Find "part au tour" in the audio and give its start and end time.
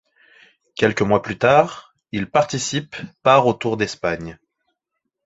3.21-3.77